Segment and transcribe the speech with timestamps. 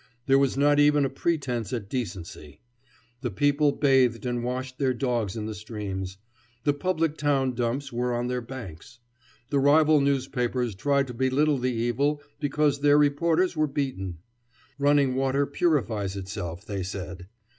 [0.25, 2.59] There was not even a pretence at decency.
[3.21, 6.17] The people bathed and washed their dogs in the streams.
[6.63, 8.97] The public town dumps were on their banks.
[9.51, 14.17] The rival newspapers tried to belittle the evil because their reporters were beaten.
[14.79, 17.27] Running water purifies itself, they said.